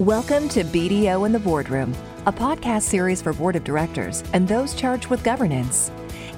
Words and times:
Welcome 0.00 0.50
to 0.50 0.62
BDO 0.62 1.24
in 1.24 1.32
the 1.32 1.38
Boardroom, 1.38 1.94
a 2.26 2.32
podcast 2.32 2.82
series 2.82 3.22
for 3.22 3.32
board 3.32 3.56
of 3.56 3.64
directors 3.64 4.22
and 4.34 4.46
those 4.46 4.74
charged 4.74 5.06
with 5.06 5.24
governance. 5.24 5.90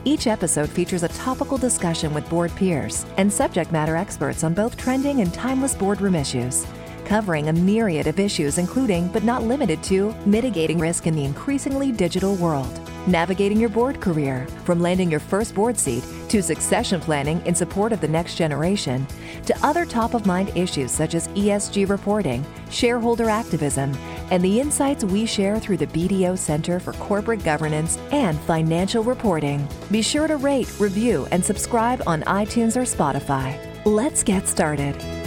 Each 0.05 0.29
episode 0.29 0.71
features 0.71 1.03
a 1.03 1.09
topical 1.09 1.59
discussion 1.59 2.15
with 2.15 2.31
board 2.31 2.55
peers 2.55 3.05
and 3.17 3.33
subject 3.33 3.73
matter 3.73 3.97
experts 3.97 4.45
on 4.45 4.55
both 4.55 4.77
trending 4.77 5.23
and 5.23 5.35
timeless 5.35 5.75
boardroom 5.75 6.15
issues, 6.15 6.69
covering 7.05 7.49
a 7.49 7.53
myriad 7.53 8.07
of 8.07 8.21
issues, 8.21 8.59
including, 8.59 9.09
but 9.09 9.25
not 9.25 9.43
limited 9.43 9.83
to, 9.83 10.15
mitigating 10.25 10.79
risk 10.79 11.09
in 11.09 11.17
the 11.17 11.25
increasingly 11.25 11.91
digital 11.91 12.37
world, 12.37 12.81
navigating 13.09 13.59
your 13.59 13.71
board 13.71 14.01
career, 14.01 14.47
from 14.63 14.81
landing 14.81 15.11
your 15.11 15.19
first 15.19 15.53
board 15.53 15.77
seat 15.77 16.05
to 16.29 16.43
succession 16.43 17.01
planning 17.01 17.45
in 17.47 17.55
support 17.55 17.93
of 17.93 18.01
the 18.01 18.09
next 18.09 18.37
generation, 18.37 19.07
to 19.47 19.67
other 19.67 19.85
top 19.85 20.15
of 20.15 20.27
mind 20.27 20.51
issues 20.57 20.91
such 20.91 21.15
as 21.15 21.29
ESG 21.29 21.89
reporting, 21.89 22.45
shareholder 22.71 23.29
activism, 23.29 23.95
and 24.31 24.43
the 24.43 24.61
insights 24.61 25.05
we 25.05 25.27
share 25.27 25.59
through 25.59 25.79
the 25.79 25.87
BDO 25.87 26.37
Center 26.37 26.79
for 26.79 26.93
Corporate 26.95 27.43
Governance 27.45 27.99
and 28.13 28.39
Financial 28.41 29.03
Reporting. 29.03 29.67
Be 29.91 30.03
sure 30.03 30.29
to 30.29 30.37
rate, 30.37 30.71
review, 30.79 31.27
and 31.33 31.45
subscribe 31.45 32.03
on 32.07 32.23
iTunes 32.23 32.77
or 32.77 32.83
Spotify. 32.83 33.59
Let's 33.85 34.23
get 34.23 34.47
started. 34.47 35.18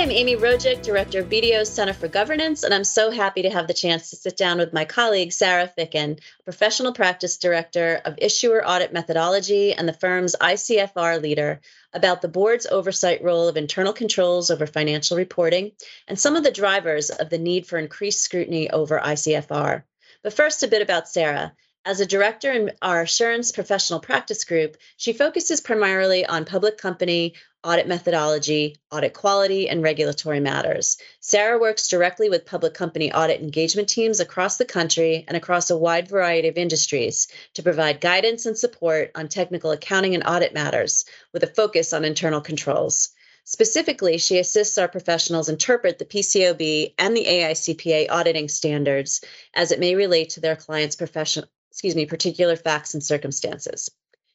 I'm 0.00 0.10
Amy 0.10 0.34
Rojik, 0.34 0.80
Director 0.80 1.18
of 1.18 1.28
BDO 1.28 1.66
Center 1.66 1.92
for 1.92 2.08
Governance, 2.08 2.62
and 2.62 2.72
I'm 2.72 2.84
so 2.84 3.10
happy 3.10 3.42
to 3.42 3.50
have 3.50 3.66
the 3.66 3.74
chance 3.74 4.08
to 4.08 4.16
sit 4.16 4.34
down 4.34 4.56
with 4.56 4.72
my 4.72 4.86
colleague, 4.86 5.30
Sarah 5.30 5.70
Ficken, 5.76 6.20
Professional 6.42 6.94
Practice 6.94 7.36
Director 7.36 8.00
of 8.02 8.14
Issuer 8.16 8.66
Audit 8.66 8.94
Methodology 8.94 9.74
and 9.74 9.86
the 9.86 9.92
firm's 9.92 10.34
ICFR 10.40 11.20
leader, 11.20 11.60
about 11.92 12.22
the 12.22 12.28
board's 12.28 12.64
oversight 12.64 13.22
role 13.22 13.46
of 13.46 13.58
internal 13.58 13.92
controls 13.92 14.50
over 14.50 14.66
financial 14.66 15.18
reporting 15.18 15.72
and 16.08 16.18
some 16.18 16.34
of 16.34 16.44
the 16.44 16.50
drivers 16.50 17.10
of 17.10 17.28
the 17.28 17.36
need 17.36 17.66
for 17.66 17.78
increased 17.78 18.22
scrutiny 18.22 18.70
over 18.70 18.98
ICFR. 18.98 19.82
But 20.22 20.32
first, 20.32 20.62
a 20.62 20.68
bit 20.68 20.80
about 20.80 21.10
Sarah. 21.10 21.52
As 21.82 21.98
a 21.98 22.06
director 22.06 22.52
in 22.52 22.72
our 22.82 23.00
assurance 23.00 23.52
professional 23.52 24.00
practice 24.00 24.44
group, 24.44 24.76
she 24.98 25.14
focuses 25.14 25.62
primarily 25.62 26.26
on 26.26 26.44
public 26.44 26.76
company 26.76 27.32
audit 27.64 27.88
methodology, 27.88 28.76
audit 28.92 29.14
quality, 29.14 29.66
and 29.66 29.82
regulatory 29.82 30.40
matters. 30.40 30.98
Sarah 31.20 31.58
works 31.58 31.88
directly 31.88 32.28
with 32.28 32.44
public 32.44 32.74
company 32.74 33.10
audit 33.14 33.40
engagement 33.40 33.88
teams 33.88 34.20
across 34.20 34.58
the 34.58 34.66
country 34.66 35.24
and 35.26 35.38
across 35.38 35.70
a 35.70 35.76
wide 35.76 36.06
variety 36.06 36.48
of 36.48 36.58
industries 36.58 37.28
to 37.54 37.62
provide 37.62 38.02
guidance 38.02 38.44
and 38.44 38.58
support 38.58 39.10
on 39.14 39.28
technical 39.28 39.70
accounting 39.70 40.14
and 40.14 40.24
audit 40.26 40.52
matters 40.52 41.06
with 41.32 41.42
a 41.44 41.54
focus 41.54 41.94
on 41.94 42.04
internal 42.04 42.42
controls. 42.42 43.08
Specifically, 43.44 44.18
she 44.18 44.38
assists 44.38 44.76
our 44.76 44.88
professionals 44.88 45.48
interpret 45.48 45.98
the 45.98 46.04
PCAOB 46.04 46.92
and 46.98 47.16
the 47.16 47.24
AICPA 47.24 48.10
auditing 48.10 48.48
standards 48.48 49.24
as 49.54 49.72
it 49.72 49.80
may 49.80 49.94
relate 49.94 50.30
to 50.30 50.40
their 50.40 50.56
clients' 50.56 50.94
professional 50.94 51.48
excuse 51.70 51.94
me, 51.94 52.06
particular 52.06 52.56
facts 52.56 52.94
and 52.94 53.02
circumstances. 53.02 53.90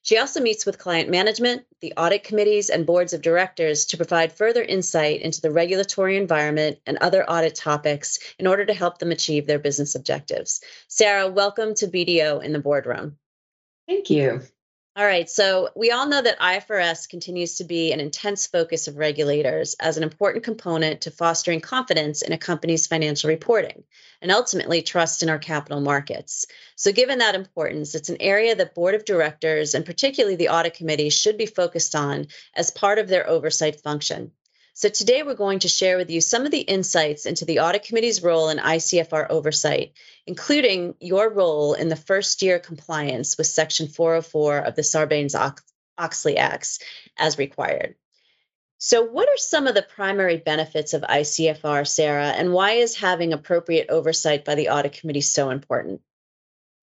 She 0.05 0.19
also 0.19 0.39
meets 0.39 0.67
with 0.67 0.77
client 0.77 1.09
management, 1.09 1.65
the 1.81 1.93
audit 1.97 2.23
committees, 2.23 2.69
and 2.69 2.85
boards 2.85 3.13
of 3.13 3.23
directors 3.23 3.85
to 3.87 3.97
provide 3.97 4.31
further 4.31 4.61
insight 4.61 5.21
into 5.21 5.41
the 5.41 5.49
regulatory 5.49 6.15
environment 6.15 6.77
and 6.85 6.99
other 6.99 7.27
audit 7.27 7.55
topics 7.55 8.19
in 8.37 8.45
order 8.45 8.65
to 8.65 8.73
help 8.73 8.99
them 8.99 9.11
achieve 9.11 9.47
their 9.47 9.57
business 9.57 9.95
objectives. 9.95 10.61
Sarah, 10.87 11.27
welcome 11.27 11.73
to 11.75 11.87
BDO 11.87 12.43
in 12.43 12.53
the 12.53 12.59
boardroom. 12.59 13.17
Thank 13.87 14.11
you. 14.11 14.43
All 14.97 15.05
right, 15.05 15.29
so 15.29 15.71
we 15.75 15.91
all 15.91 16.07
know 16.07 16.21
that 16.21 16.39
ICFR 16.39 17.09
continues 17.09 17.55
to 17.55 17.65
be 17.65 17.91
an 17.91 17.99
intense 17.99 18.47
focus 18.47 18.87
of 18.87 18.95
regulators 18.95 19.75
as 19.77 19.97
an 19.97 20.03
important 20.03 20.45
component 20.45 21.01
to 21.01 21.11
fostering 21.11 21.59
confidence 21.59 22.21
in 22.21 22.31
a 22.31 22.37
company's 22.37 22.87
financial 22.87 23.27
reporting 23.27 23.83
and 24.21 24.31
ultimately 24.31 24.81
trust 24.81 25.21
in 25.21 25.27
our 25.27 25.37
capital 25.37 25.81
markets. 25.81 26.45
So, 26.77 26.93
given 26.93 27.17
that 27.17 27.35
importance, 27.35 27.93
it's 27.93 28.07
an 28.07 28.21
area 28.21 28.55
that 28.55 28.73
board 28.73 28.95
of 28.95 29.03
directors 29.03 29.73
and 29.73 29.85
particularly 29.85 30.37
the 30.37 30.47
audit 30.47 30.75
committee 30.75 31.09
should 31.09 31.37
be 31.37 31.45
focused 31.45 31.93
on 31.93 32.27
as 32.53 32.71
part 32.71 32.97
of 32.97 33.09
their 33.09 33.27
oversight 33.27 33.81
function. 33.81 34.31
So 34.77 34.89
today 34.89 35.23
we're 35.23 35.35
going 35.35 35.59
to 35.59 35.69
share 35.69 35.95
with 35.95 36.09
you 36.09 36.19
some 36.19 36.43
of 36.45 36.51
the 36.51 36.59
insights 36.59 37.25
into 37.25 37.45
the 37.45 37.59
audit 37.59 37.83
committee's 37.83 38.21
role 38.21 38.49
in 38.49 38.57
ICFR 38.57 39.29
oversight, 39.29 39.93
including 40.27 40.95
your 40.99 41.29
role 41.29 41.75
in 41.75 41.87
the 41.87 41.95
first 41.95 42.41
year 42.41 42.59
compliance 42.59 43.37
with 43.37 43.47
section 43.47 43.87
404 43.87 44.57
of 44.57 44.75
the 44.75 44.81
Sarbanes-Oxley 44.81 46.35
Acts 46.35 46.79
as 47.17 47.37
required. 47.37 47.95
So 48.77 49.01
what 49.01 49.29
are 49.29 49.37
some 49.37 49.65
of 49.67 49.75
the 49.75 49.81
primary 49.81 50.35
benefits 50.35 50.93
of 50.93 51.03
ICFR, 51.03 51.87
Sarah, 51.87 52.27
and 52.27 52.51
why 52.51 52.71
is 52.71 52.97
having 52.97 53.31
appropriate 53.31 53.89
oversight 53.89 54.43
by 54.43 54.55
the 54.55 54.67
audit 54.67 54.91
committee 54.91 55.21
so 55.21 55.51
important? 55.51 56.01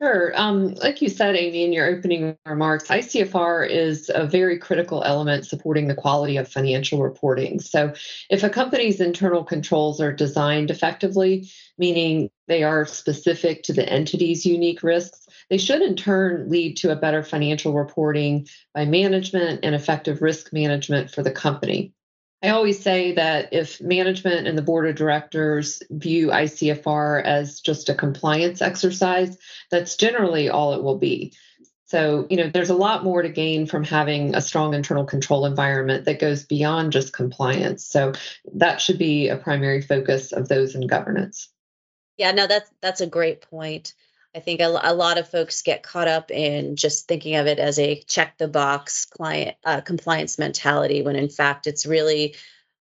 Sure. 0.03 0.33
Um, 0.35 0.75
like 0.83 1.01
you 1.01 1.09
said, 1.09 1.37
Amy, 1.37 1.63
in 1.63 1.73
your 1.73 1.87
opening 1.87 2.37
remarks, 2.45 2.89
ICFR 2.89 3.71
is 3.71 4.11
a 4.13 4.27
very 4.27 4.59
critical 4.59 5.05
element 5.05 5.47
supporting 5.47 5.87
the 5.87 5.95
quality 5.95 6.37
of 6.39 6.49
financial 6.49 7.01
reporting. 7.01 7.61
So, 7.61 7.95
if 8.29 8.43
a 8.43 8.51
company's 8.51 9.01
internal 9.01 9.45
controls 9.45 10.01
are 10.01 10.12
designed 10.12 10.73
effectively, 10.73 11.49
meaning 11.79 12.31
they 12.49 12.65
are 12.65 12.85
specific 12.85 13.62
to 13.62 13.73
the 13.73 13.89
entity's 13.89 14.45
unique 14.45 14.83
risks, 14.83 15.29
they 15.51 15.59
should 15.59 15.83
in 15.83 15.95
turn 15.95 16.51
lead 16.51 16.77
to 16.79 16.91
a 16.91 16.97
better 16.97 17.23
financial 17.23 17.73
reporting 17.73 18.49
by 18.75 18.85
management 18.85 19.61
and 19.62 19.77
effective 19.77 20.21
risk 20.21 20.53
management 20.53 21.12
for 21.12 21.23
the 21.23 21.31
company. 21.31 21.93
I 22.43 22.49
always 22.49 22.81
say 22.83 23.13
that 23.13 23.53
if 23.53 23.81
management 23.81 24.49
and 24.49 24.59
the 24.59 24.63
board 24.63 24.89
of 24.89 24.97
directors 24.97 25.83
view 25.91 26.29
ICFR 26.29 27.23
as 27.25 27.61
just 27.61 27.89
a 27.89 27.95
compliance 27.95 28.61
exercise, 28.61 29.39
that's 29.71 29.97
generally 29.97 30.49
all 30.49 30.75
it 30.75 30.83
will 30.83 30.99
be. 30.99 31.33
So, 31.87 32.27
you 32.31 32.39
know, 32.39 32.49
there's 32.49 32.71
a 32.71 32.75
lot 32.75 33.05
more 33.05 33.23
to 33.23 33.29
gain 33.29 33.67
from 33.67 33.85
having 33.85 34.35
a 34.35 34.41
strong 34.41 34.75
internal 34.75 35.05
control 35.05 35.45
environment 35.45 36.07
that 36.07 36.21
goes 36.21 36.45
beyond 36.45 36.91
just 36.91 37.13
compliance. 37.13 37.85
So, 37.85 38.13
that 38.55 38.81
should 38.81 38.99
be 38.99 39.29
a 39.29 39.37
primary 39.37 39.83
focus 39.83 40.33
of 40.33 40.49
those 40.49 40.75
in 40.75 40.87
governance. 40.87 41.51
Yeah, 42.17 42.33
no, 42.33 42.47
that's 42.47 42.71
that's 42.81 43.01
a 43.01 43.07
great 43.07 43.43
point. 43.43 43.95
I 44.34 44.41
think 44.41 44.60
a, 44.60 44.81
a, 44.82 44.94
lot 44.94 45.19
of 45.19 45.28
folks 45.28 45.62
get 45.62 45.82
caught 45.82 46.09
up 46.09 46.31
in 46.31 46.76
just 46.76 47.06
thinking 47.06 47.37
of 47.37 47.47
it 47.47 47.59
as 47.59 47.78
a 47.78 48.00
check 48.03 48.38
the 48.38 48.48
box 48.48 49.04
client 49.04 49.56
uh, 49.65 49.82
compliance 49.82 50.38
mentality 50.38 51.03
when 51.03 51.16
in 51.16 51.28
fact 51.28 51.66
it's 51.66 51.84
really 51.84 52.34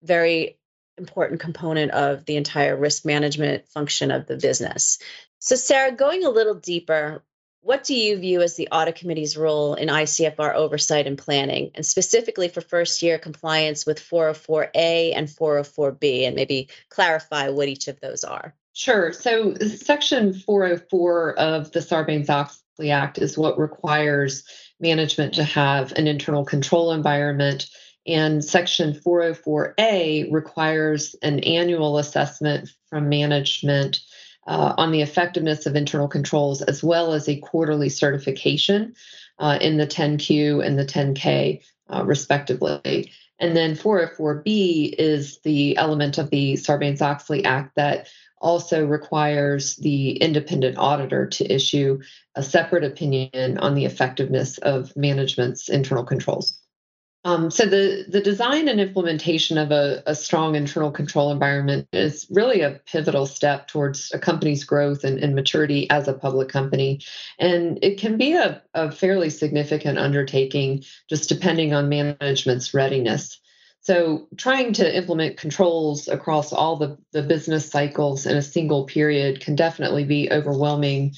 very 0.03 0.59
important 0.97 1.39
component 1.39 1.91
of 1.91 2.25
the 2.25 2.35
entire 2.35 2.75
risk 2.75 3.05
management 3.05 3.67
function 3.69 4.11
of 4.11 4.27
the 4.27 4.37
business. 4.37 4.99
So 5.39 5.55
Sarah, 5.55 5.93
going 5.93 6.25
a 6.25 6.29
little 6.29 6.55
deeper, 6.55 7.23
what 7.61 7.83
do 7.83 7.95
you 7.95 8.17
view 8.17 8.41
as 8.41 8.55
the 8.55 8.69
audit 8.71 8.95
committee's 8.95 9.35
role 9.35 9.73
in 9.73 9.89
ICFR 9.89 10.53
oversight 10.53 11.07
and 11.07 11.17
planning, 11.17 11.71
and 11.75 11.85
specifically 11.85 12.47
for 12.47 12.61
first 12.61 13.01
year 13.01 13.17
compliance 13.17 13.85
with 13.85 13.99
404A 13.99 15.13
and 15.16 15.27
404B, 15.27 16.25
and 16.25 16.35
maybe 16.35 16.69
clarify 16.89 17.49
what 17.49 17.67
each 17.67 17.87
of 17.87 17.99
those 17.99 18.23
are? 18.23 18.53
Sure. 18.79 19.12
So, 19.12 19.56
Section 19.56 20.31
404 20.31 21.38
of 21.38 21.69
the 21.73 21.81
Sarbanes 21.81 22.29
Oxley 22.29 22.91
Act 22.91 23.17
is 23.17 23.38
what 23.38 23.59
requires 23.59 24.45
management 24.79 25.34
to 25.34 25.44
have 25.44 25.91
an 25.97 26.07
internal 26.07 26.45
control 26.45 26.94
environment. 26.94 27.69
And 28.07 28.41
Section 28.41 28.94
404A 28.94 30.31
requires 30.31 31.13
an 31.22 31.41
annual 31.41 31.97
assessment 31.97 32.69
from 32.90 33.09
management 33.09 34.00
uh, 34.47 34.75
on 34.78 34.94
the 34.94 35.01
effectiveness 35.01 35.66
of 35.66 35.75
internal 35.75 36.07
controls, 36.07 36.61
as 36.61 36.81
well 36.81 37.11
as 37.11 37.28
a 37.28 37.41
quarterly 37.41 37.90
certification 37.90 38.94
uh, 39.40 39.57
in 39.59 39.75
the 39.75 39.88
10Q 39.88 40.66
and 40.66 40.79
the 40.79 40.85
10K, 40.85 41.61
uh, 41.90 42.06
respectively. 42.06 43.11
And 43.40 43.55
then 43.55 43.76
404B 43.76 44.96
is 44.97 45.40
the 45.43 45.76
element 45.78 46.17
of 46.17 46.29
the 46.29 46.53
Sarbanes 46.53 47.02
Oxley 47.02 47.43
Act 47.43 47.76
that 47.76 48.08
also 48.40 48.86
requires 48.86 49.76
the 49.78 50.12
independent 50.18 50.78
auditor 50.78 51.28
to 51.28 51.53
issue 51.53 52.00
a 52.36 52.44
separate 52.44 52.84
opinion 52.84 53.58
on 53.58 53.76
the 53.76 53.86
effectiveness 53.86 54.58
of 54.59 54.96
management's 54.96 55.70
internal 55.70 56.03
controls. 56.03 56.59
Um, 57.26 57.52
so 57.52 57.66
the, 57.66 58.06
the 58.08 58.22
design 58.22 58.70
and 58.70 58.80
implementation 58.80 59.58
of 59.58 59.72
a, 59.72 60.02
a, 60.06 60.16
strong 60.16 60.56
internal 60.56 60.90
control 60.90 61.32
environment 61.34 61.86
is 61.91 62.26
really 62.30 62.62
a 62.62 62.80
pivotal 62.86 63.26
step 63.26 63.68
towards 63.68 64.09
a 64.14 64.20
company's 64.20 64.64
growth 64.64 65.03
and, 65.03 65.20
and 65.20 65.36
maturity 65.36 65.90
as 65.90 66.08
a 66.08 66.14
public 66.14 66.47
company. 66.47 67.02
And 67.38 67.78
it 67.82 68.00
can 68.00 68.18
be 68.18 68.36
a, 68.36 68.62
a 68.74 68.90
fairly 68.90 69.30
significant 69.30 70.00
undertaking 70.00 70.86
just 71.09 71.28
depending 71.28 71.74
on 71.74 71.90
management's 71.90 72.74
readiness. 72.74 73.38
So, 73.81 74.28
trying 74.35 74.73
to 74.73 74.96
implement 74.97 75.37
controls 75.37 76.08
across 76.08 76.52
all 76.52 76.76
the, 76.76 76.97
the 77.11 77.23
business 77.23 77.70
cycles 77.70 78.26
in 78.26 78.35
a 78.35 78.41
single 78.41 78.85
period 78.85 79.40
can 79.40 79.55
definitely 79.55 80.03
be 80.03 80.31
overwhelming 80.31 81.14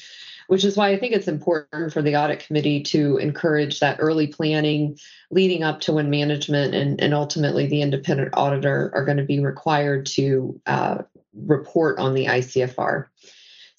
which 0.51 0.65
is 0.65 0.75
why 0.75 0.89
I 0.89 0.99
think 0.99 1.13
it's 1.13 1.29
important 1.29 1.93
for 1.93 2.01
the 2.01 2.17
audit 2.17 2.45
committee 2.45 2.83
to 2.83 3.15
encourage 3.15 3.79
that 3.79 3.99
early 4.01 4.27
planning 4.27 4.97
leading 5.29 5.63
up 5.63 5.79
to 5.79 5.93
when 5.93 6.09
management 6.09 6.75
and, 6.75 6.99
and 6.99 7.13
ultimately 7.13 7.67
the 7.67 7.81
independent 7.81 8.31
auditor 8.33 8.91
are 8.93 9.05
going 9.05 9.15
to 9.15 9.23
be 9.23 9.39
required 9.39 10.07
to 10.07 10.59
uh, 10.65 11.03
report 11.33 11.99
on 11.99 12.13
the 12.13 12.25
ICFR. 12.25 13.05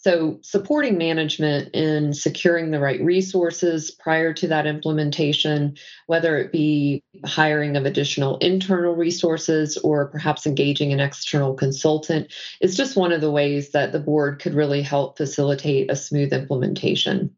So, 0.05 0.41
supporting 0.43 0.99
management 0.99 1.77
in 1.77 2.13
securing 2.13 2.73
the 2.73 2.81
right 2.81 3.01
resources 3.01 3.93
prior 3.93 4.33
to 4.35 4.49
that 4.49 4.67
implementation, 4.67 5.77
whether 6.09 6.37
it 6.39 6.51
be 6.51 7.05
hiring 7.25 7.77
of 7.77 7.87
additional 7.87 8.37
internal 8.39 8.97
resources 8.97 9.77
or 9.79 10.09
perhaps 10.09 10.45
engaging 10.45 10.93
an 10.93 10.99
external 10.99 11.55
consultant, 11.55 12.33
is 12.61 12.77
just 12.77 12.97
one 12.97 13.13
of 13.13 13.21
the 13.21 13.31
ways 13.31 13.71
that 13.71 13.93
the 13.93 14.01
board 14.01 14.41
could 14.41 14.55
really 14.55 14.83
help 14.83 15.17
facilitate 15.17 15.89
a 15.89 15.95
smooth 15.95 16.33
implementation. 16.33 17.37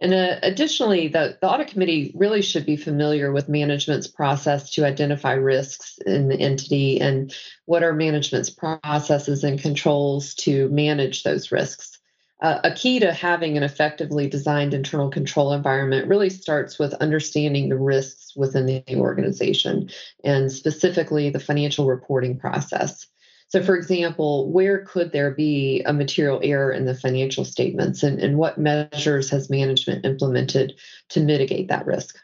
And 0.00 0.12
uh, 0.12 0.36
additionally, 0.42 1.08
the, 1.08 1.38
the 1.40 1.48
audit 1.48 1.68
committee 1.68 2.12
really 2.14 2.42
should 2.42 2.66
be 2.66 2.76
familiar 2.76 3.32
with 3.32 3.48
management's 3.48 4.06
process 4.06 4.70
to 4.72 4.84
identify 4.84 5.32
risks 5.32 5.98
in 6.04 6.28
the 6.28 6.38
entity 6.38 7.00
and 7.00 7.34
what 7.64 7.82
are 7.82 7.94
management's 7.94 8.50
processes 8.50 9.42
and 9.42 9.58
controls 9.58 10.34
to 10.34 10.68
manage 10.68 11.22
those 11.22 11.50
risks. 11.50 11.98
Uh, 12.42 12.60
a 12.64 12.74
key 12.74 12.98
to 13.00 13.14
having 13.14 13.56
an 13.56 13.62
effectively 13.62 14.28
designed 14.28 14.74
internal 14.74 15.08
control 15.08 15.54
environment 15.54 16.06
really 16.06 16.28
starts 16.28 16.78
with 16.78 16.92
understanding 16.94 17.70
the 17.70 17.78
risks 17.78 18.36
within 18.36 18.66
the 18.66 18.84
organization 18.96 19.88
and 20.22 20.52
specifically 20.52 21.30
the 21.30 21.40
financial 21.40 21.86
reporting 21.86 22.38
process. 22.38 23.06
So, 23.48 23.62
for 23.62 23.76
example, 23.76 24.50
where 24.50 24.84
could 24.84 25.12
there 25.12 25.30
be 25.30 25.82
a 25.86 25.92
material 25.92 26.40
error 26.42 26.72
in 26.72 26.84
the 26.84 26.94
financial 26.96 27.44
statements, 27.44 28.02
and, 28.02 28.18
and 28.18 28.36
what 28.36 28.58
measures 28.58 29.30
has 29.30 29.48
management 29.48 30.04
implemented 30.04 30.74
to 31.10 31.20
mitigate 31.20 31.68
that 31.68 31.86
risk? 31.86 32.16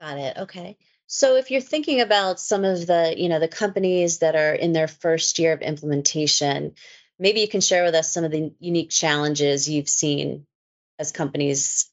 Got 0.00 0.18
it. 0.18 0.36
Okay. 0.36 0.76
So, 1.06 1.36
if 1.36 1.50
you're 1.50 1.62
thinking 1.62 2.02
about 2.02 2.38
some 2.38 2.64
of 2.64 2.86
the, 2.86 3.14
you 3.16 3.30
know, 3.30 3.40
the 3.40 3.48
companies 3.48 4.18
that 4.18 4.36
are 4.36 4.52
in 4.52 4.74
their 4.74 4.88
first 4.88 5.38
year 5.38 5.54
of 5.54 5.62
implementation, 5.62 6.74
maybe 7.18 7.40
you 7.40 7.48
can 7.48 7.62
share 7.62 7.84
with 7.84 7.94
us 7.94 8.12
some 8.12 8.24
of 8.24 8.30
the 8.30 8.52
unique 8.60 8.90
challenges 8.90 9.68
you've 9.68 9.88
seen 9.88 10.46
as 10.98 11.12
companies 11.12 11.90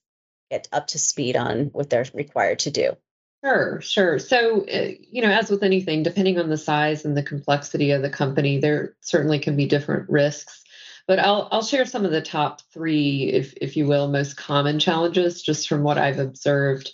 get 0.51 0.67
up 0.73 0.87
to 0.87 0.99
speed 0.99 1.37
on 1.37 1.67
what 1.67 1.89
they're 1.89 2.05
required 2.13 2.59
to 2.59 2.71
do. 2.71 2.97
Sure, 3.45 3.79
sure. 3.79 4.17
So, 4.17 4.65
uh, 4.65 4.91
you 5.11 5.21
know, 5.21 5.29
as 5.29 5.51
with 5.51 5.61
anything, 5.61 6.01
depending 6.01 6.39
on 6.39 6.49
the 6.49 6.57
size 6.57 7.05
and 7.05 7.15
the 7.15 7.21
complexity 7.21 7.91
of 7.91 8.01
the 8.01 8.09
company, 8.09 8.57
there 8.57 8.95
certainly 9.01 9.37
can 9.37 9.55
be 9.55 9.67
different 9.67 10.09
risks. 10.09 10.63
But 11.07 11.19
I'll 11.19 11.47
I'll 11.51 11.61
share 11.61 11.85
some 11.85 12.05
of 12.05 12.11
the 12.11 12.23
top 12.23 12.61
three, 12.73 13.29
if 13.31 13.53
if 13.61 13.77
you 13.77 13.85
will, 13.85 14.07
most 14.07 14.35
common 14.35 14.79
challenges, 14.79 15.43
just 15.43 15.69
from 15.69 15.83
what 15.83 15.99
I've 15.99 16.17
observed. 16.17 16.91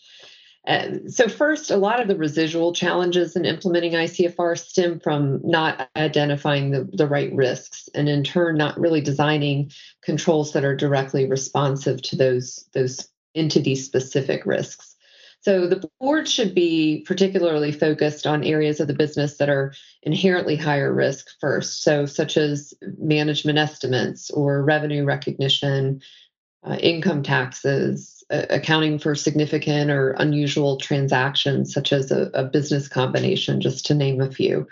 And 0.66 1.14
so, 1.14 1.30
first, 1.30 1.72
a 1.72 1.78
lot 1.78 2.02
of 2.02 2.10
the 2.10 2.18
residual 2.18 2.74
challenges 2.74 3.38
in 3.38 3.46
implementing 3.46 3.94
ICFR 3.94 4.60
stem 4.60 5.00
from 5.00 5.40
not 5.46 5.90
identifying 5.96 6.72
the, 6.72 6.84
the 6.92 7.08
right 7.08 7.34
risks, 7.34 7.88
and 7.96 8.10
in 8.10 8.26
turn, 8.26 8.58
not 8.58 8.78
really 8.78 9.00
designing 9.00 9.72
controls 10.04 10.52
that 10.52 10.66
are 10.66 10.76
directly 10.76 11.30
responsive 11.30 12.02
to 12.02 12.18
those 12.18 12.68
those 12.74 13.08
entity 13.36 13.76
specific 13.76 14.46
risks. 14.46 14.91
So 15.42 15.66
the 15.66 15.90
board 16.00 16.30
should 16.30 16.54
be 16.54 17.04
particularly 17.08 17.72
focused 17.72 18.28
on 18.28 18.44
areas 18.44 18.80
of 18.80 18.88
the 18.88 18.94
business 18.94 19.38
that 19.38 19.50
are 19.50 19.74
inherently 20.04 20.56
higher 20.56 20.94
risk 20.94 21.28
first. 21.40 21.82
So, 21.82 22.06
such 22.06 22.38
as 22.38 22.76
management 23.00 23.58
estimates 23.58 24.30
or 24.30 24.64
revenue 24.64 25.04
recognition, 25.04 26.02
uh, 26.64 26.78
income 26.80 27.24
taxes, 27.24 28.24
uh, 28.30 28.46
accounting 28.52 29.00
for 29.00 29.16
significant 29.16 29.90
or 29.90 30.12
unusual 30.12 30.78
transactions, 30.78 31.74
such 31.74 31.92
as 31.92 32.12
a, 32.12 32.30
a 32.36 32.44
business 32.44 32.88
combination, 32.88 33.62
just 33.62 33.88
to 33.88 33.96
name 33.96 34.22
a 34.22 34.32
few. 34.32 34.68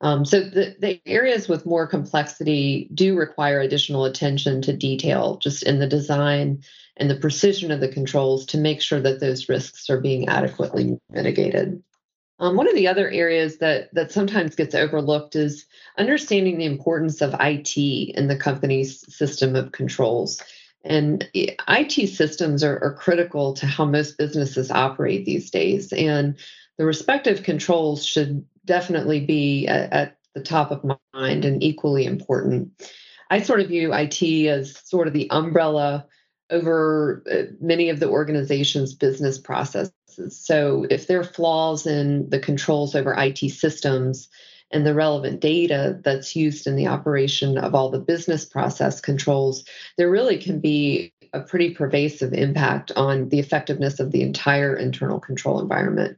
Um, 0.00 0.24
so 0.24 0.40
the, 0.40 0.76
the 0.78 1.00
areas 1.06 1.48
with 1.48 1.66
more 1.66 1.86
complexity 1.86 2.88
do 2.92 3.16
require 3.16 3.60
additional 3.60 4.04
attention 4.04 4.60
to 4.62 4.76
detail 4.76 5.38
just 5.38 5.62
in 5.62 5.78
the 5.78 5.86
design 5.86 6.62
and 6.96 7.10
the 7.10 7.16
precision 7.16 7.70
of 7.70 7.80
the 7.80 7.88
controls 7.88 8.46
to 8.46 8.58
make 8.58 8.80
sure 8.80 9.00
that 9.00 9.20
those 9.20 9.48
risks 9.48 9.88
are 9.90 10.00
being 10.00 10.28
adequately 10.28 10.98
mitigated. 11.10 11.82
Um, 12.40 12.56
one 12.56 12.68
of 12.68 12.74
the 12.74 12.88
other 12.88 13.08
areas 13.08 13.58
that 13.58 13.94
that 13.94 14.10
sometimes 14.10 14.56
gets 14.56 14.74
overlooked 14.74 15.36
is 15.36 15.66
understanding 15.96 16.58
the 16.58 16.64
importance 16.64 17.20
of 17.20 17.34
IT 17.38 17.76
in 17.76 18.26
the 18.26 18.36
company's 18.36 19.04
system 19.14 19.54
of 19.54 19.72
controls. 19.72 20.42
And 20.84 21.26
IT 21.32 22.08
systems 22.08 22.62
are, 22.62 22.82
are 22.82 22.94
critical 22.94 23.54
to 23.54 23.66
how 23.66 23.84
most 23.86 24.18
businesses 24.18 24.70
operate 24.70 25.24
these 25.24 25.50
days. 25.50 25.92
And 25.92 26.36
the 26.76 26.84
respective 26.84 27.42
controls 27.42 28.04
should 28.04 28.44
definitely 28.64 29.20
be 29.20 29.66
at, 29.66 29.92
at 29.92 30.18
the 30.34 30.42
top 30.42 30.70
of 30.70 30.84
mind 31.12 31.44
and 31.44 31.62
equally 31.62 32.04
important. 32.04 32.70
I 33.30 33.42
sort 33.42 33.60
of 33.60 33.68
view 33.68 33.92
IT 33.92 34.22
as 34.46 34.76
sort 34.84 35.06
of 35.06 35.14
the 35.14 35.30
umbrella 35.30 36.06
over 36.50 37.22
uh, 37.30 37.52
many 37.60 37.88
of 37.88 38.00
the 38.00 38.08
organization's 38.08 38.94
business 38.94 39.38
processes. 39.38 39.92
So, 40.28 40.86
if 40.90 41.06
there 41.06 41.20
are 41.20 41.24
flaws 41.24 41.86
in 41.86 42.28
the 42.30 42.38
controls 42.38 42.94
over 42.94 43.14
IT 43.16 43.38
systems 43.50 44.28
and 44.70 44.86
the 44.86 44.94
relevant 44.94 45.40
data 45.40 45.98
that's 46.04 46.36
used 46.36 46.66
in 46.66 46.76
the 46.76 46.86
operation 46.86 47.58
of 47.58 47.74
all 47.74 47.90
the 47.90 47.98
business 47.98 48.44
process 48.44 49.00
controls, 49.00 49.64
there 49.96 50.10
really 50.10 50.38
can 50.38 50.60
be 50.60 51.12
a 51.32 51.40
pretty 51.40 51.74
pervasive 51.74 52.32
impact 52.32 52.92
on 52.94 53.28
the 53.28 53.40
effectiveness 53.40 53.98
of 53.98 54.12
the 54.12 54.22
entire 54.22 54.76
internal 54.76 55.18
control 55.18 55.60
environment. 55.60 56.16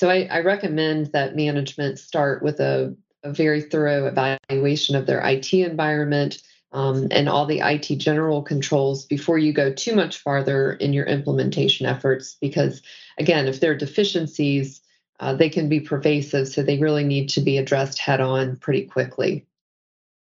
So, 0.00 0.08
I, 0.10 0.28
I 0.30 0.40
recommend 0.40 1.06
that 1.12 1.36
management 1.36 1.98
start 1.98 2.42
with 2.42 2.60
a, 2.60 2.96
a 3.22 3.32
very 3.32 3.62
thorough 3.62 4.06
evaluation 4.06 4.96
of 4.96 5.06
their 5.06 5.20
IT 5.26 5.52
environment 5.52 6.40
um, 6.72 7.08
and 7.10 7.28
all 7.28 7.46
the 7.46 7.60
IT 7.60 7.96
general 7.96 8.42
controls 8.42 9.06
before 9.06 9.38
you 9.38 9.52
go 9.52 9.72
too 9.72 9.94
much 9.94 10.18
farther 10.18 10.72
in 10.74 10.92
your 10.92 11.06
implementation 11.06 11.86
efforts. 11.86 12.36
Because, 12.40 12.82
again, 13.18 13.48
if 13.48 13.60
there 13.60 13.72
are 13.72 13.76
deficiencies, 13.76 14.80
uh, 15.20 15.34
they 15.34 15.48
can 15.48 15.68
be 15.68 15.80
pervasive, 15.80 16.48
so 16.48 16.62
they 16.62 16.78
really 16.78 17.04
need 17.04 17.28
to 17.30 17.40
be 17.40 17.58
addressed 17.58 17.98
head 17.98 18.20
on 18.20 18.56
pretty 18.56 18.84
quickly. 18.84 19.46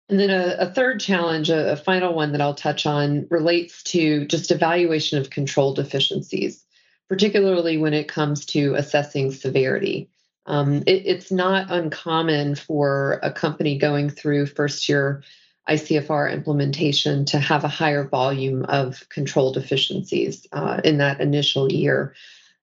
And 0.09 0.19
then 0.19 0.29
a, 0.29 0.55
a 0.59 0.71
third 0.71 0.99
challenge, 0.99 1.49
a, 1.49 1.71
a, 1.71 1.75
final 1.75 2.13
one 2.13 2.31
that 2.33 2.41
I'll 2.41 2.53
touch 2.53 2.85
on, 2.85 3.25
relates 3.31 3.81
to 3.83 4.25
just 4.27 4.51
evaluation 4.51 5.17
of 5.17 5.31
control 5.31 5.73
deficiencies, 5.73 6.63
particularly 7.09 7.77
when 7.77 7.93
it 7.93 8.07
comes 8.07 8.45
to 8.45 8.75
assessing 8.75 9.31
severity. 9.31 10.09
Um, 10.45 10.83
it, 10.85 11.05
it's 11.05 11.31
not 11.31 11.71
uncommon 11.71 12.55
for 12.55 13.19
a 13.23 13.31
company 13.31 13.77
going 13.77 14.09
through 14.09 14.47
first 14.47 14.87
year 14.87 15.23
ICFR 15.67 16.31
implementation 16.31 17.25
to 17.25 17.39
have 17.39 17.63
a 17.63 17.69
higher 17.69 18.07
volume 18.07 18.65
of 18.65 19.07
control 19.09 19.51
deficiencies 19.51 20.45
uh, 20.51 20.79
in 20.83 20.99
that 20.99 21.21
initial 21.21 21.71
year. 21.71 22.15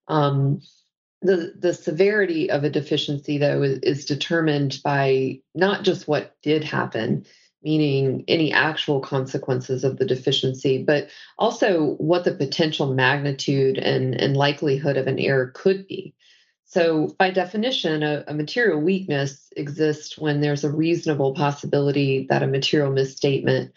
Um, 0.07 0.63
the, 1.21 1.55
the 1.59 1.75
severity 1.75 2.51
of 2.51 2.65
a 2.65 2.71
deficiency, 2.71 3.39
though, 3.39 3.63
is, 3.63 3.79
is 3.81 4.05
determined 4.05 4.81
by 4.85 5.41
not 5.55 5.83
just 5.83 6.07
what 6.07 6.37
did 6.43 6.65
happen, 6.65 7.27
meaning 7.65 8.25
any 8.29 8.53
actual 8.53 9.01
consequences 9.01 9.85
of 9.85 9.99
the 9.99 10.05
deficiency, 10.05 10.83
but 10.83 11.09
also 11.39 11.95
what 11.95 12.25
the 12.25 12.35
potential 12.35 12.93
magnitude 12.93 13.79
and, 13.79 14.15
and 14.21 14.37
likelihood 14.37 14.97
of 14.97 15.07
an 15.07 15.19
error 15.19 15.53
could 15.55 15.87
be. 15.87 16.15
So, 16.65 17.15
by 17.19 17.31
definition, 17.31 18.03
a, 18.03 18.25
a, 18.27 18.33
material 18.33 18.81
weakness 18.81 19.53
exists 19.57 20.17
when 20.17 20.41
there's 20.41 20.65
a 20.65 20.73
reasonable 20.73 21.35
possibility 21.35 22.27
that 22.31 22.43
a 22.43 22.47
material 22.47 22.91
misstatement 22.91 23.73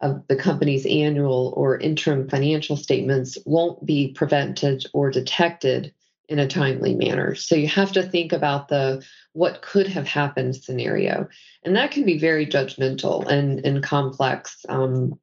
of 0.00 0.26
the 0.28 0.36
company's 0.36 0.86
annual 0.86 1.52
or 1.56 1.78
interim 1.78 2.26
financial 2.26 2.76
statements 2.76 3.36
won't 3.44 3.84
be 3.84 4.12
prevented 4.12 4.86
or 4.94 5.10
detected 5.10 5.92
in 6.28 6.38
a 6.38 6.46
timely 6.46 6.94
manner. 6.94 7.34
So, 7.34 7.54
you 7.54 7.68
have 7.68 7.92
to 7.92 8.02
think 8.02 8.32
about 8.32 8.68
the 8.68 9.04
what 9.32 9.62
could 9.62 9.86
have 9.86 10.06
happened 10.06 10.56
scenario. 10.56 11.28
And 11.62 11.76
that 11.76 11.90
can 11.90 12.04
be 12.04 12.18
very 12.18 12.46
judgmental 12.46 13.26
and, 13.26 13.64
and 13.64 13.82
complex. 13.82 14.66
Um, 14.68 15.18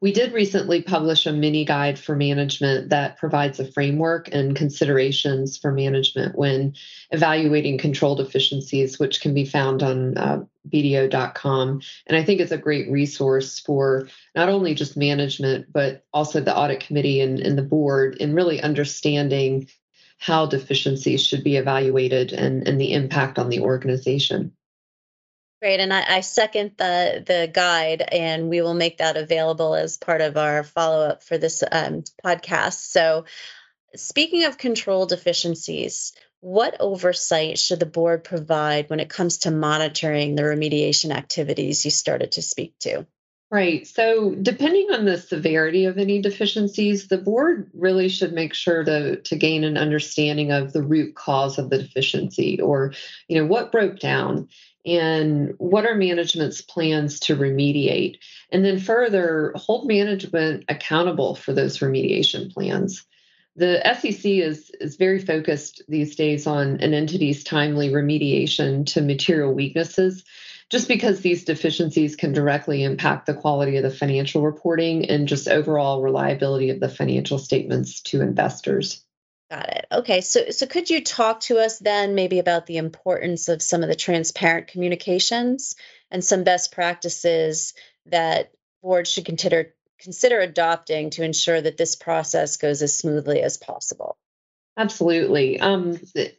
we 0.00 0.12
did 0.12 0.32
recently 0.32 0.80
publish 0.80 1.26
a 1.26 1.32
mini 1.32 1.64
guide 1.64 1.98
for 1.98 2.14
management 2.14 2.90
that 2.90 3.16
provides 3.16 3.58
a 3.58 3.70
framework 3.72 4.32
and 4.32 4.54
considerations 4.54 5.58
for 5.58 5.72
management 5.72 6.38
when 6.38 6.74
evaluating 7.10 7.78
control 7.78 8.14
deficiencies, 8.14 9.00
which 9.00 9.20
can 9.20 9.34
be 9.34 9.44
found 9.44 9.82
on 9.82 10.16
uh, 10.16 10.44
BDO.com. 10.68 11.80
And 12.06 12.16
I 12.16 12.22
think 12.22 12.40
it's 12.40 12.52
a 12.52 12.58
great 12.58 12.88
resource 12.90 13.58
for 13.58 14.08
not 14.36 14.48
only 14.48 14.74
just 14.74 14.96
management, 14.96 15.72
but 15.72 16.04
also 16.12 16.40
the 16.40 16.56
audit 16.56 16.78
committee 16.78 17.20
and, 17.20 17.40
and 17.40 17.58
the 17.58 17.62
board 17.62 18.18
in 18.20 18.34
really 18.34 18.62
understanding 18.62 19.68
how 20.18 20.46
deficiencies 20.46 21.24
should 21.24 21.44
be 21.44 21.56
evaluated 21.56 22.32
and, 22.32 22.66
and 22.66 22.80
the 22.80 22.92
impact 22.92 23.38
on 23.38 23.48
the 23.48 23.60
organization. 23.60 24.52
Great, 25.60 25.80
and 25.80 25.92
I, 25.92 26.18
I, 26.18 26.20
second 26.20 26.72
the 26.76 27.24
the 27.26 27.50
guide, 27.52 28.00
and 28.00 28.48
we 28.48 28.62
will 28.62 28.74
make 28.74 28.98
that 28.98 29.16
available 29.16 29.74
as 29.74 29.96
part 29.96 30.20
of 30.20 30.36
our 30.36 30.62
follow 30.62 31.08
up 31.08 31.24
for 31.24 31.36
this 31.36 31.64
um, 31.68 32.04
podcast. 32.24 32.74
So, 32.74 33.24
speaking 33.96 34.44
of 34.44 34.56
control 34.56 35.06
deficiencies, 35.06 36.12
what 36.40 36.76
oversight 36.78 37.58
should 37.58 37.80
the 37.80 37.86
board 37.86 38.22
provide 38.22 38.88
when 38.88 39.00
it 39.00 39.08
comes 39.08 39.38
to 39.38 39.50
monitoring 39.50 40.36
the 40.36 40.42
remediation 40.42 41.10
activities 41.10 41.84
you 41.84 41.90
started 41.90 42.32
to 42.32 42.42
speak 42.42 42.78
to? 42.80 43.04
Right. 43.50 43.86
So, 43.86 44.34
depending 44.34 44.88
on 44.92 45.06
the 45.06 45.16
severity 45.16 45.86
of 45.86 45.96
any 45.96 46.20
deficiencies, 46.20 47.08
the 47.08 47.16
board 47.16 47.70
really 47.72 48.10
should 48.10 48.34
make 48.34 48.52
sure 48.52 48.84
to, 48.84 49.22
to 49.22 49.36
gain 49.36 49.64
an 49.64 49.78
understanding 49.78 50.52
of 50.52 50.74
the 50.74 50.82
root 50.82 51.14
cause 51.14 51.58
of 51.58 51.70
the 51.70 51.78
deficiency 51.78 52.60
or, 52.60 52.92
you 53.26 53.38
know, 53.38 53.46
what 53.46 53.72
broke 53.72 54.00
down 54.00 54.48
and 54.84 55.54
what 55.56 55.86
are 55.86 55.94
management's 55.94 56.60
plans 56.60 57.18
to 57.20 57.36
remediate. 57.36 58.18
And 58.52 58.66
then 58.66 58.78
further, 58.78 59.54
hold 59.56 59.88
management 59.88 60.64
accountable 60.68 61.34
for 61.34 61.54
those 61.54 61.78
remediation 61.78 62.52
plans. 62.52 63.06
The 63.56 63.80
SEC 63.98 64.26
is, 64.26 64.70
is 64.78 64.96
very 64.96 65.18
focused 65.18 65.82
these 65.88 66.16
days 66.16 66.46
on 66.46 66.80
an 66.80 66.92
entity's 66.92 67.42
timely 67.42 67.88
remediation 67.88 68.84
to 68.92 69.00
material 69.00 69.54
weaknesses 69.54 70.22
just 70.70 70.88
because 70.88 71.20
these 71.20 71.44
deficiencies 71.44 72.16
can 72.16 72.32
directly 72.32 72.82
impact 72.82 73.26
the 73.26 73.34
quality 73.34 73.76
of 73.76 73.82
the 73.82 73.90
financial 73.90 74.42
reporting 74.42 75.08
and 75.08 75.28
just 75.28 75.48
overall 75.48 76.02
reliability 76.02 76.70
of 76.70 76.80
the 76.80 76.88
financial 76.88 77.38
statements 77.38 78.02
to 78.02 78.20
investors. 78.20 79.04
Got 79.50 79.68
it. 79.70 79.86
Okay. 79.90 80.20
So 80.20 80.50
so 80.50 80.66
could 80.66 80.90
you 80.90 81.02
talk 81.02 81.40
to 81.40 81.58
us 81.58 81.78
then 81.78 82.14
maybe 82.14 82.38
about 82.38 82.66
the 82.66 82.76
importance 82.76 83.48
of 83.48 83.62
some 83.62 83.82
of 83.82 83.88
the 83.88 83.96
transparent 83.96 84.68
communications 84.68 85.74
and 86.10 86.22
some 86.22 86.44
best 86.44 86.70
practices 86.72 87.72
that 88.06 88.52
boards 88.82 89.10
should 89.10 89.24
consider 89.24 89.74
consider 89.98 90.40
adopting 90.40 91.10
to 91.10 91.24
ensure 91.24 91.60
that 91.60 91.78
this 91.78 91.96
process 91.96 92.58
goes 92.58 92.82
as 92.82 92.96
smoothly 92.96 93.40
as 93.40 93.56
possible? 93.56 94.18
Absolutely. 94.76 95.58
Um, 95.58 95.98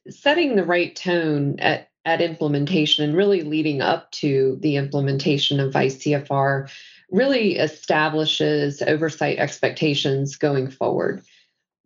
setting 0.09 0.55
the 0.55 0.63
right 0.63 0.95
tone 0.95 1.59
at 1.59 1.88
at 2.05 2.21
implementation 2.21 3.03
and 3.03 3.15
really 3.15 3.43
leading 3.43 3.81
up 3.81 4.11
to 4.11 4.57
the 4.61 4.77
implementation 4.77 5.59
of 5.59 5.73
ICFR 5.73 6.69
really 7.11 7.57
establishes 7.57 8.81
oversight 8.81 9.37
expectations 9.37 10.35
going 10.35 10.69
forward. 10.69 11.23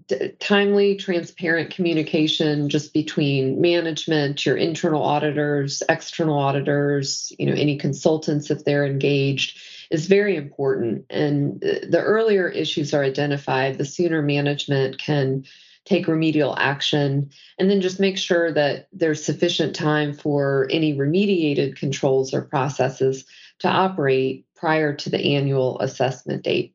D- 0.07 0.29
timely, 0.39 0.95
transparent 0.95 1.71
communication 1.73 2.69
just 2.69 2.93
between 2.93 3.61
management, 3.61 4.45
your 4.45 4.57
internal 4.57 5.01
auditors, 5.01 5.81
external 5.87 6.37
auditors, 6.37 7.31
you 7.39 7.45
know, 7.45 7.53
any 7.53 7.77
consultants 7.77 8.51
if 8.51 8.65
they're 8.65 8.85
engaged 8.85 9.57
is 9.89 10.07
very 10.07 10.35
important. 10.35 11.05
And 11.09 11.63
uh, 11.63 11.85
the 11.89 12.01
earlier 12.01 12.49
issues 12.49 12.93
are 12.93 13.03
identified, 13.03 13.77
the 13.77 13.85
sooner 13.85 14.21
management 14.21 14.97
can 14.97 15.45
take 15.85 16.07
remedial 16.07 16.55
action, 16.57 17.29
and 17.57 17.69
then 17.69 17.81
just 17.81 17.99
make 17.99 18.17
sure 18.17 18.51
that 18.53 18.87
there's 18.93 19.23
sufficient 19.23 19.75
time 19.75 20.13
for 20.13 20.67
any 20.71 20.93
remediated 20.95 21.75
controls 21.75 22.33
or 22.33 22.41
processes 22.41 23.25
to 23.59 23.67
operate 23.67 24.45
prior 24.55 24.95
to 24.95 25.09
the 25.09 25.35
annual 25.35 25.79
assessment 25.79 26.43
date. 26.43 26.73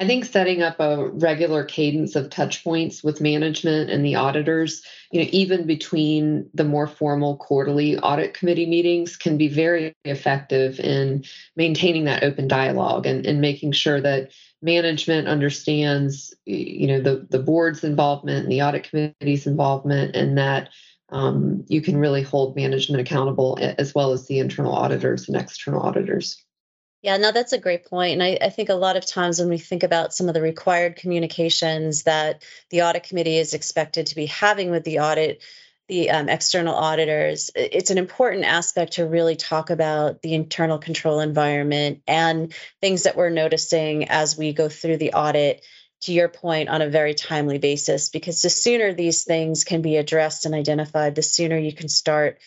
I 0.00 0.06
think 0.06 0.24
setting 0.24 0.62
up 0.62 0.78
a 0.78 1.08
regular 1.08 1.64
cadence 1.64 2.14
of 2.14 2.30
touch 2.30 2.62
points 2.62 3.02
with 3.02 3.20
management 3.20 3.90
and 3.90 4.04
the 4.04 4.14
auditors, 4.14 4.82
you 5.10 5.20
know, 5.20 5.28
even 5.32 5.66
between 5.66 6.48
the 6.54 6.62
more 6.62 6.86
formal 6.86 7.36
quarterly 7.36 7.98
audit 7.98 8.32
committee 8.32 8.66
meetings 8.66 9.16
can 9.16 9.36
be 9.36 9.48
very 9.48 9.92
effective 10.04 10.78
in 10.78 11.24
maintaining 11.56 12.04
that 12.04 12.22
open 12.22 12.46
dialogue 12.46 13.06
and, 13.06 13.26
and 13.26 13.40
making 13.40 13.72
sure 13.72 14.00
that 14.00 14.30
management 14.60 15.28
understands 15.28 16.34
you 16.44 16.86
know 16.86 17.00
the 17.00 17.26
the 17.30 17.38
board's 17.38 17.84
involvement 17.84 18.44
and 18.44 18.52
the 18.52 18.62
audit 18.62 18.90
committee's 18.90 19.46
involvement 19.46 20.16
and 20.16 20.38
that 20.38 20.70
um, 21.10 21.64
you 21.68 21.80
can 21.80 21.96
really 21.96 22.22
hold 22.22 22.54
management 22.54 23.00
accountable 23.00 23.56
as 23.60 23.94
well 23.94 24.12
as 24.12 24.26
the 24.26 24.40
internal 24.40 24.74
auditors 24.74 25.28
and 25.28 25.36
external 25.36 25.80
auditors 25.80 26.44
yeah, 27.00 27.16
no, 27.16 27.30
that's 27.30 27.52
a 27.52 27.58
great. 27.58 27.86
And 27.92 28.22
I, 28.22 28.38
I, 28.40 28.50
think 28.50 28.70
a 28.70 28.74
lot 28.74 28.96
of 28.96 29.06
times 29.06 29.38
when 29.38 29.48
we 29.48 29.58
think 29.58 29.84
about 29.84 30.12
some 30.12 30.26
of 30.26 30.34
the 30.34 30.42
required 30.42 30.96
communications 30.96 32.02
that 32.02 32.42
the 32.70 32.82
audit 32.82 33.04
committee 33.04 33.38
is 33.38 33.54
expected 33.54 34.06
to 34.06 34.16
be 34.16 34.26
having 34.26 34.72
with 34.72 34.82
the 34.82 34.98
audit, 34.98 35.40
the 35.88 36.10
um, 36.10 36.28
external 36.28 36.74
auditors, 36.74 37.50
it's 37.54 37.90
an 37.90 37.98
important 37.98 38.44
aspect 38.44 38.94
to 38.94 39.06
really 39.06 39.36
talk 39.36 39.70
about 39.70 40.20
the 40.22 40.34
internal 40.34 40.78
control 40.78 41.20
environment 41.20 42.02
and 42.06 42.52
things 42.80 43.04
that 43.04 43.16
we're 43.16 43.30
noticing 43.30 44.08
as 44.08 44.36
we 44.36 44.52
go 44.52 44.68
through 44.68 44.98
the 44.98 45.14
audit. 45.14 45.64
To 46.02 46.12
your 46.12 46.28
point, 46.28 46.68
on 46.68 46.80
a 46.80 46.88
very 46.88 47.14
timely 47.14 47.58
basis, 47.58 48.08
because 48.08 48.40
the 48.40 48.50
sooner 48.50 48.92
these 48.92 49.24
things 49.24 49.64
can 49.64 49.82
be 49.82 49.96
addressed 49.96 50.46
and 50.46 50.54
identified, 50.54 51.16
the 51.16 51.22
sooner 51.22 51.58
you 51.58 51.72
can 51.72 51.88
start 51.88 52.38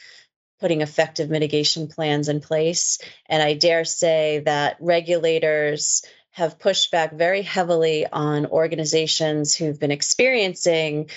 putting 0.61 0.79
effective 0.79 1.29
mitigation 1.29 1.89
plans 1.89 2.29
in 2.29 2.39
place. 2.39 2.99
And 3.25 3.43
I 3.43 3.55
dare 3.55 3.83
say 3.83 4.43
that 4.45 4.77
regulators 4.79 6.05
have 6.29 6.59
pushed 6.59 6.91
back 6.91 7.11
very 7.11 7.41
heavily 7.41 8.07
on 8.09 8.45
organizations 8.45 9.53
who've 9.53 9.77
been 9.77 9.91
experiencing 9.91 11.09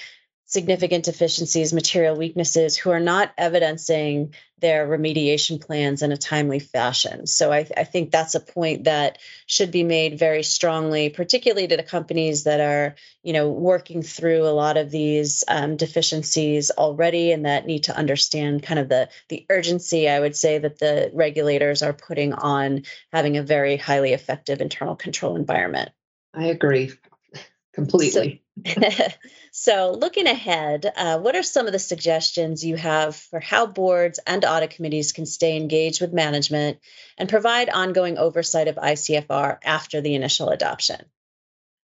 significant 0.46 1.04
deficiencies, 1.04 1.72
material 1.72 2.16
weaknesses, 2.16 2.76
who 2.76 2.90
are 2.90 3.00
not 3.00 3.32
evidencing 3.38 4.34
their 4.58 4.86
remediation 4.86 5.60
plans 5.60 6.02
in 6.02 6.12
a 6.12 6.16
timely 6.16 6.58
fashion. 6.58 7.26
So 7.26 7.52
I, 7.52 7.66
I, 7.76 7.84
think 7.84 8.10
that's 8.10 8.34
a 8.34 8.40
point 8.40 8.84
that 8.84 9.18
should 9.46 9.70
be 9.70 9.84
made 9.84 10.18
very 10.18 10.42
strongly, 10.42 11.10
particularly 11.10 11.66
to 11.68 11.76
the 11.76 11.82
companies 11.82 12.44
that 12.44 12.60
are, 12.60 12.94
you 13.22 13.32
know, 13.32 13.50
working 13.50 14.02
through 14.02 14.44
a 14.46 14.54
lot 14.54 14.76
of 14.76 14.90
these 14.90 15.44
um, 15.48 15.76
deficiencies 15.76 16.70
already 16.70 17.32
and 17.32 17.46
that 17.46 17.66
need 17.66 17.84
to 17.84 17.96
understand 17.96 18.62
kind 18.62 18.78
of 18.80 18.88
the 18.88 19.08
the 19.28 19.44
urgency. 19.50 20.08
I 20.08 20.20
would 20.20 20.36
say 20.36 20.58
that 20.58 20.78
the 20.78 21.10
regulators 21.12 21.82
are 21.82 21.92
putting 21.92 22.32
on 22.32 22.84
having 23.12 23.36
a 23.36 23.42
very 23.42 23.76
highly 23.76 24.12
effective 24.12 24.60
internal 24.60 24.96
control 24.96 25.36
environment. 25.36 25.90
I 26.32 26.46
agree 26.46 26.92
completely. 27.74 28.36
So, 28.36 28.43
so 29.52 29.96
looking 29.98 30.26
ahead, 30.26 30.90
uh, 30.96 31.18
what 31.18 31.36
are 31.36 31.42
some 31.42 31.66
of 31.66 31.72
the 31.72 31.78
suggestions 31.78 32.64
you 32.64 32.76
have 32.76 33.16
for 33.16 33.40
how 33.40 33.66
boards 33.66 34.20
and 34.26 34.44
audit 34.44 34.70
committees 34.70 35.12
can 35.12 35.26
stay 35.26 35.56
engaged 35.56 36.00
with 36.00 36.12
management 36.12 36.78
and 37.18 37.28
provide 37.28 37.68
ongoing 37.68 38.18
oversight 38.18 38.68
of 38.68 38.76
ICFR 38.76 39.58
after 39.64 40.00
the 40.00 40.14
initial 40.14 40.50
adoption? 40.50 41.04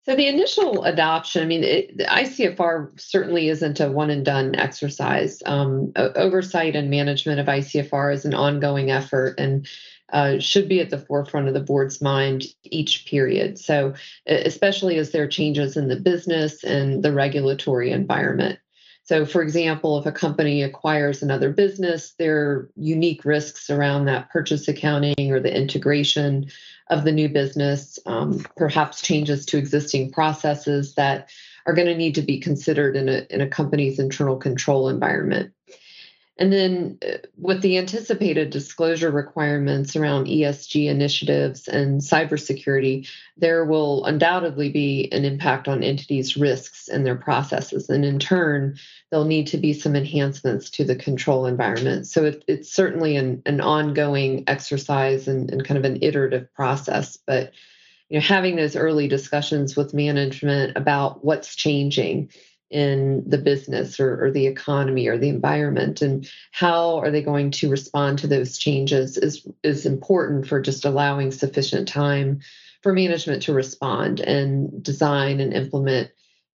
So 0.05 0.17
the 0.17 0.27
initial 0.27 0.83
adoption, 0.83 1.43
I 1.43 1.45
mean, 1.45 1.63
it, 1.63 1.97
the 1.97 2.03
ICFR 2.03 2.99
certainly 2.99 3.47
isn't 3.47 3.79
a 3.79 3.89
one 3.89 4.09
and 4.09 4.25
done 4.25 4.53
exercise. 4.55 5.41
Um, 5.45 5.93
oversight 5.95 6.75
and 6.75 6.89
management 6.89 7.39
of 7.39 7.45
ICFR 7.45 8.13
is 8.13 8.25
an 8.25 8.33
ongoing 8.33 8.91
effort, 8.91 9.39
and 9.39 9.65
uh, 10.11 10.39
should 10.39 10.67
be 10.67 10.81
at 10.81 10.89
the 10.89 10.99
forefront 10.99 11.47
of 11.47 11.53
the 11.53 11.61
board's 11.61 12.01
mind 12.01 12.43
each 12.63 13.05
period. 13.05 13.57
So, 13.57 13.93
especially 14.27 14.97
as 14.97 15.11
there 15.11 15.23
are 15.23 15.27
changes 15.27 15.77
in 15.77 15.87
the 15.87 15.99
business 15.99 16.65
and 16.65 17.01
the 17.01 17.13
regulatory 17.13 17.91
environment. 17.91 18.59
So, 19.05 19.25
for 19.25 19.41
example, 19.41 19.97
if 19.97 20.05
a 20.05 20.11
company 20.13 20.63
acquires 20.63 21.21
another 21.21 21.51
business, 21.51 22.13
there 22.17 22.37
are 22.37 22.69
unique 22.77 23.25
risks 23.25 23.69
around 23.69 24.05
that 24.05 24.29
purchase 24.29 24.67
accounting 24.67 25.31
or 25.31 25.41
the 25.41 25.55
integration 25.55 26.49
of 26.89 27.03
the 27.03 27.11
new 27.11 27.27
business, 27.27 27.99
um, 28.05 28.45
perhaps 28.55 29.01
changes 29.01 29.45
to 29.47 29.57
existing 29.57 30.11
processes 30.11 30.95
that 30.95 31.29
are 31.65 31.73
going 31.73 31.87
to 31.87 31.97
need 31.97 32.15
to 32.15 32.21
be 32.21 32.39
considered 32.39 32.95
in 32.95 33.09
a, 33.09 33.25
in 33.29 33.41
a 33.41 33.47
company's 33.47 33.99
internal 33.99 34.37
control 34.37 34.89
environment. 34.89 35.52
And 36.37 36.51
then, 36.51 36.97
uh, 37.07 37.17
with 37.37 37.61
the 37.61 37.77
anticipated 37.77 38.49
disclosure 38.49 39.11
requirements 39.11 39.95
around 39.95 40.25
ESG 40.25 40.87
initiatives 40.87 41.67
and 41.67 42.01
cybersecurity, 42.01 43.07
there 43.37 43.63
will 43.65 44.03
undoubtedly 44.05 44.69
be 44.69 45.09
an 45.11 45.25
impact 45.25 45.67
on 45.67 45.83
entities' 45.83 46.35
risks 46.35 46.87
and 46.87 47.05
their 47.05 47.15
processes. 47.15 47.87
And 47.87 48.03
in 48.03 48.17
turn, 48.17 48.77
there'll 49.11 49.25
need 49.25 49.47
to 49.47 49.57
be 49.57 49.73
some 49.73 49.95
enhancements 49.95 50.71
to 50.71 50.83
the 50.83 50.95
control 50.95 51.45
environment. 51.45 52.07
So 52.07 52.25
it, 52.25 52.43
it's 52.47 52.73
certainly 52.73 53.15
an, 53.15 53.43
an 53.45 53.61
ongoing 53.61 54.43
exercise 54.47 55.27
and, 55.27 55.51
and 55.51 55.63
kind 55.63 55.77
of 55.77 55.85
an 55.85 55.99
iterative 56.01 56.51
process. 56.55 57.15
But 57.27 57.53
you 58.09 58.19
know, 58.19 58.25
having 58.25 58.55
those 58.55 58.75
early 58.75 59.07
discussions 59.07 59.75
with 59.75 59.93
management 59.93 60.77
about 60.77 61.23
what's 61.23 61.55
changing 61.55 62.29
in 62.73 63.23
the 63.27 63.37
business 63.37 63.99
or, 63.99 64.25
or, 64.25 64.31
the 64.31 64.47
economy 64.47 65.07
or 65.07 65.17
the 65.17 65.29
environment 65.29 66.01
and 66.01 66.27
how 66.51 66.97
are 66.97 67.11
they 67.11 67.21
going 67.21 67.51
to 67.51 67.69
respond 67.69 68.17
to 68.17 68.27
those 68.27 68.57
changes 68.57 69.15
is 69.17 69.47
is 69.61 69.85
important 69.85 70.47
for 70.47 70.59
just 70.59 70.83
allowing 70.83 71.31
sufficient 71.31 71.87
time 71.87 72.39
for 72.81 72.91
management 72.91 73.43
to 73.43 73.53
respond 73.53 74.19
and 74.19 74.81
design 74.81 75.39
and 75.39 75.53
implement 75.53 76.09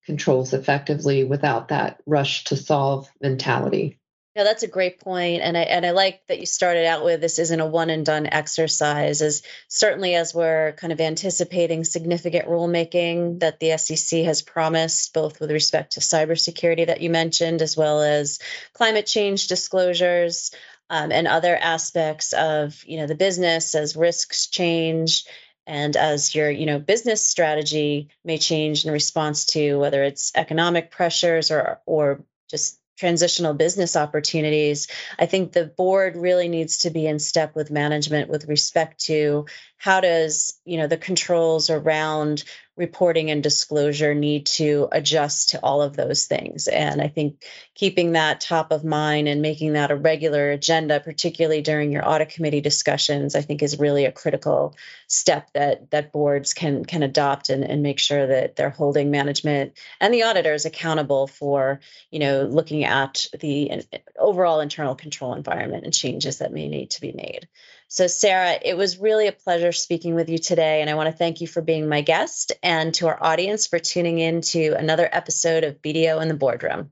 controls 0.05 0.53
effectively 0.53 1.23
without 1.23 1.69
that 1.69 2.01
rush 2.05 2.43
to 2.43 2.57
solve 2.57 3.09
mentality 3.21 3.98
Yeah, 4.39 4.45
that's 4.45 4.63
a 4.63 4.67
great 4.67 5.01
point, 5.01 5.41
and 5.41 5.57
I 5.57 5.63
and 5.63 5.85
I 5.85 5.91
like 5.91 6.25
that 6.27 6.39
you 6.39 6.45
started 6.45 6.85
out 6.85 7.03
with 7.03 7.19
this 7.19 7.39
isn't 7.39 7.59
a 7.59 7.65
one 7.65 7.89
and 7.89 8.05
done 8.05 8.25
exercise. 8.25 9.21
As 9.21 9.41
certainly 9.67 10.15
as 10.15 10.33
we're 10.33 10.71
kind 10.77 10.93
of 10.93 11.01
anticipating 11.01 11.83
significant 11.83 12.47
rulemaking 12.47 13.41
that 13.41 13.59
the 13.59 13.77
SEC 13.77 14.23
has 14.23 14.41
promised, 14.41 15.13
both 15.13 15.41
with 15.41 15.51
respect 15.51 15.91
to 15.91 15.99
cybersecurity 15.99 16.87
that 16.87 17.01
you 17.01 17.09
mentioned, 17.09 17.61
as 17.61 17.75
well 17.75 18.01
as 18.01 18.39
climate 18.71 19.05
change 19.05 19.47
disclosures 19.47 20.51
um, 20.89 21.11
and 21.11 21.27
other 21.27 21.57
aspects 21.57 22.31
of 22.31 22.81
you 22.85 22.95
know 22.95 23.07
the 23.07 23.15
business 23.15 23.75
as 23.75 23.97
risks 23.97 24.47
change 24.47 25.25
and 25.67 25.97
as 25.97 26.33
your 26.33 26.49
you 26.49 26.65
know 26.65 26.79
business 26.79 27.27
strategy 27.27 28.07
may 28.23 28.37
change 28.37 28.85
in 28.85 28.93
response 28.93 29.47
to 29.47 29.77
whether 29.79 30.01
it's 30.01 30.31
economic 30.33 30.91
pressures 30.91 31.51
or 31.51 31.81
or 31.85 32.23
just 32.49 32.78
transitional 32.99 33.53
business 33.53 33.95
opportunities, 33.95 34.87
I 35.17 35.25
think 35.25 35.51
the 35.53 35.65
board 35.65 36.17
really 36.17 36.49
needs 36.49 36.79
to 36.79 36.89
be 36.89 37.07
in 37.07 37.19
step 37.19 37.55
with 37.55 37.71
management 37.71 38.29
with 38.29 38.47
respect 38.47 39.05
to 39.05 39.45
how 39.77 40.01
does, 40.01 40.59
you 40.65 40.77
know, 40.77 40.87
the 40.87 40.97
controls 40.97 41.69
around 41.69 42.43
reporting 42.79 43.29
and 43.29 43.43
disclosure 43.43 44.15
need 44.15 44.45
to 44.45 44.87
adjust 44.93 45.49
to 45.49 45.59
all 45.61 45.81
of 45.81 45.97
those 45.97 46.25
things. 46.25 46.69
And 46.69 47.01
I 47.01 47.09
think 47.09 47.43
keeping 47.75 48.13
that 48.13 48.39
top 48.39 48.71
of 48.71 48.85
mind 48.85 49.27
and 49.27 49.41
making 49.41 49.73
that 49.73 49.91
a 49.91 49.95
regular 49.95 50.49
agenda, 50.51 51.01
particularly 51.01 51.61
during 51.61 51.91
your 51.91 52.07
audit 52.07 52.29
committee 52.29 52.61
discussions, 52.61 53.35
I 53.35 53.41
think 53.41 53.61
is 53.61 53.79
really 53.79 54.05
a 54.05 54.13
critical 54.13 54.77
step 55.07 55.51
that 55.53 55.91
that 55.91 56.13
boards 56.13 56.53
can 56.53 56.85
can 56.85 57.03
adopt 57.03 57.49
and, 57.49 57.65
and 57.65 57.83
make 57.83 57.99
sure 57.99 58.25
that 58.25 58.55
they're 58.55 58.69
holding 58.69 59.11
management 59.11 59.73
and 59.99 60.13
the 60.13 60.23
auditors 60.23 60.65
accountable 60.65 61.27
for, 61.27 61.81
you 62.09 62.19
know, 62.19 62.43
looking 62.43 62.85
at 62.85 63.27
the 63.39 63.71
uh, 63.71 63.97
overall 64.17 64.61
internal 64.61 64.95
control 64.95 65.33
environment 65.33 65.83
and 65.83 65.93
changes 65.93 66.37
that 66.37 66.53
may 66.53 66.69
need 66.69 66.91
to 66.91 67.01
be 67.01 67.11
made. 67.11 67.49
So, 67.91 68.05
Sarah, 68.05 68.59
it 68.63 68.77
was 68.77 68.99
really 68.99 69.27
a 69.27 69.31
pleasure 69.31 69.71
speaking 69.71 70.13
with 70.13 70.29
you 70.29 70.37
today. 70.37 70.81
And 70.81 70.91
I 70.91 70.93
want 70.93 71.07
to 71.07 71.11
thank 71.11 71.41
you 71.41 71.47
for 71.47 71.61
being 71.61 71.89
my 71.89 72.01
guest 72.01 72.51
and 72.61 72.93
to 72.95 73.07
our 73.07 73.17
audience 73.21 73.65
for 73.65 73.79
tuning 73.79 74.19
in 74.19 74.41
to 74.41 74.73
another 74.77 75.09
episode 75.11 75.63
of 75.63 75.81
BDO 75.81 76.21
in 76.21 76.27
the 76.27 76.35
Boardroom. 76.35 76.91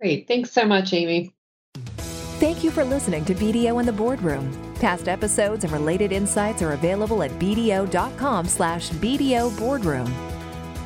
Great. 0.00 0.28
Thanks 0.28 0.52
so 0.52 0.64
much, 0.64 0.92
Amy. 0.92 1.34
Thank 2.38 2.62
you 2.62 2.70
for 2.70 2.84
listening 2.84 3.24
to 3.24 3.34
BDO 3.34 3.80
in 3.80 3.86
the 3.86 3.92
Boardroom. 3.92 4.74
Past 4.76 5.08
episodes 5.08 5.64
and 5.64 5.72
related 5.72 6.12
insights 6.12 6.62
are 6.62 6.74
available 6.74 7.24
at 7.24 7.32
bdo.com 7.32 8.46
slash 8.46 8.90
BDO 8.90 9.58
Boardroom. 9.58 10.14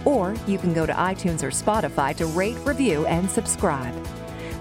Or 0.06 0.34
you 0.46 0.56
can 0.56 0.72
go 0.72 0.86
to 0.86 0.92
iTunes 0.94 1.42
or 1.42 1.50
Spotify 1.50 2.16
to 2.16 2.24
rate, 2.24 2.56
review, 2.64 3.04
and 3.04 3.30
subscribe. 3.30 3.94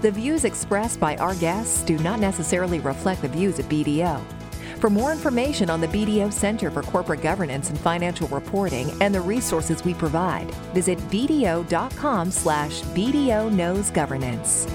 The 0.02 0.10
views 0.10 0.44
expressed 0.44 1.00
by 1.00 1.16
our 1.16 1.34
guests 1.36 1.80
do 1.84 1.96
not 2.00 2.20
necessarily 2.20 2.80
reflect 2.80 3.22
the 3.22 3.28
views 3.28 3.58
of 3.58 3.66
BDO. 3.66 4.22
For 4.80 4.88
more 4.88 5.12
information 5.12 5.68
on 5.68 5.82
the 5.82 5.88
BDO 5.88 6.32
Center 6.32 6.70
for 6.70 6.82
Corporate 6.82 7.20
Governance 7.20 7.68
and 7.68 7.78
Financial 7.78 8.26
Reporting 8.28 8.90
and 9.02 9.14
the 9.14 9.20
resources 9.20 9.84
we 9.84 9.92
provide, 9.92 10.50
visit 10.72 10.98
bdo.com 11.10 12.30
slash 12.30 12.80
BDO 12.80 13.52
Knows 13.52 13.90
Governance. 13.90 14.66